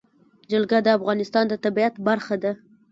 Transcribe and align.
جلګه 0.51 0.77
د 0.83 0.87
افغانستان 0.97 1.45
د 1.49 1.53
طبیعت 1.63 1.95
برخه 2.07 2.35
ده. 2.43 2.51